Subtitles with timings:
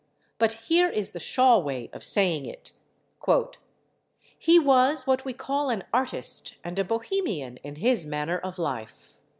[0.39, 2.71] But here is the Shaw way of saying it:
[4.39, 5.05] "He was...
[5.05, 9.19] what we call an artist and a Bohemian in His manner of life."